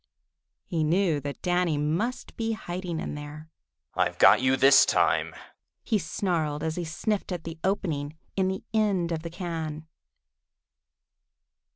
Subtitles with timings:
[0.65, 3.51] He knew that Danny must be hiding in there.
[3.93, 5.35] "I've got you this time!"
[5.83, 9.85] he snarled, as he sniffed at the opening in the end of the can.